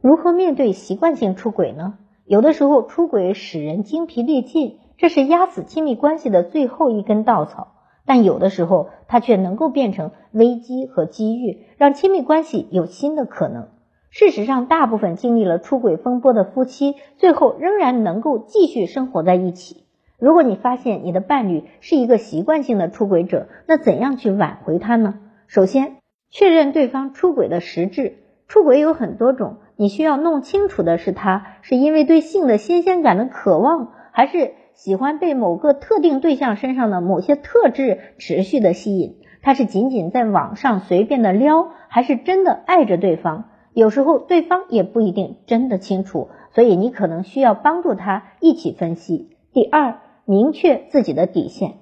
[0.00, 1.94] 如何面对习惯性出轨呢？
[2.24, 7.74] 有的时候出轨使人精疲力尽，这是压死亲密关系的最后一根稻草；
[8.06, 13.66] 但有的时候，它却能够变成危机和机遇，让亲密关系有新的可能。
[14.10, 19.82] 事实上，大部分经历了出轨风波的夫妻，最后仍然能够继续生活在一起。
[20.20, 25.18] 如果你发现你的伴侣是一个习惯性的出轨者，那怎样去挽回他呢？
[25.48, 25.96] 首先，
[26.30, 28.18] 确认对方出轨的实质。
[28.46, 39.18] 出轨有很多种，你需要弄清楚的是，他是因为对性的新鲜感的渴望，还是喜欢被某个特定对象身上的某些特质持续的吸引？
[39.40, 43.50] 他是仅仅在网上随便的撩，还是真的爱着对方？
[43.72, 49.30] 有时候对方也不一定真的清楚，所以你可能需要帮助他一起分析。
[49.52, 51.74] 第二，明确自己的底线。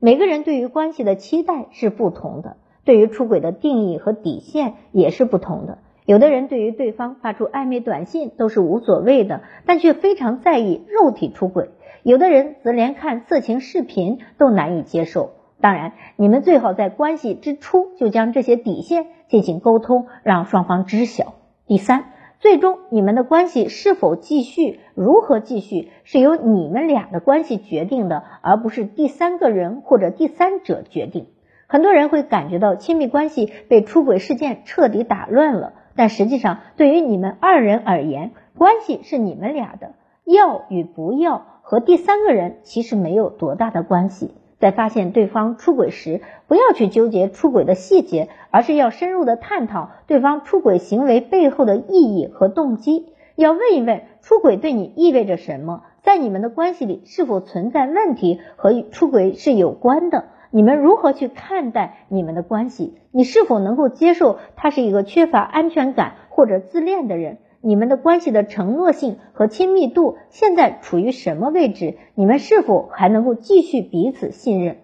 [0.00, 2.56] 每个人对于关系的期待是不同的。
[2.84, 5.78] 对于出轨的定义和底线也是不同的。
[6.06, 11.68] 有的人对于对方发出暧昧短信都是无所谓的，但却非常在意肉体出轨；
[12.02, 15.30] 有的人则连看色情视频都难以接受。
[15.62, 21.36] 当然，你们最好在关系之初就将这些底线进行沟通，让双方知晓。
[21.66, 22.04] 第三，
[22.38, 31.28] 最终你们的关系是否继续、如何继续，是由你们俩的关系决定的，而不是第三个人或者第三者决定。
[31.66, 39.92] 很多人会感觉到亲密关系被出轨事件彻底打乱了，但实际上，对于你们二人而言，关系是你们俩的，
[40.24, 44.32] 要与不要和第三个人其实没有多大的关系。
[44.58, 60.24] 在发现对方出轨时，不要去纠结出轨的细节，而是要深入的探讨对方出轨行为背后的意义和动机，要问一问出轨对你意味着什么，在你们的关系里是否存在问题和出轨是有关的。
[60.54, 62.94] 你们如何去看待你们的关系？
[63.10, 67.38] 你是否能够接受他是一个缺乏安全感或者自恋的人？
[67.60, 71.96] 你们的关系的承诺性和亲密度现在处于什么位置？
[72.14, 74.76] 你们是否还能够继续彼此信任？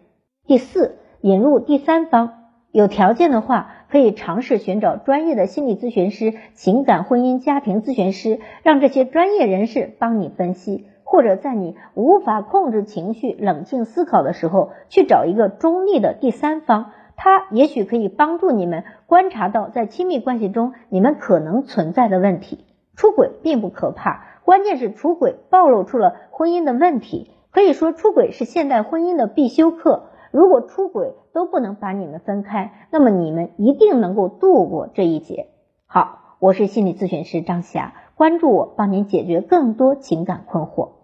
[0.45, 2.33] 第四，引入第三方，
[2.73, 10.87] 有条件的话，可以尝试寻找专业的心理咨询师、情感、婚姻、家庭咨询师，让这些专业人士帮你分析。
[11.11, 22.65] 或者在你无法控制情绪、冷静思考的时候，去找一个中立的第三方，他也许可以帮助你们观察到在亲密关系中你们可能存在的问题。
[22.95, 27.33] 出轨并不可怕，关键是出轨暴露出了婚姻的问题。
[27.51, 30.11] 可以说，出轨是现代婚姻的必修课。
[30.31, 35.49] 如果出轨都不能把你们分开，那么你们一定能够度过这一劫。
[35.87, 41.00] 好，我是心理咨询师张霞，关注我，帮您解决更多情感困惑。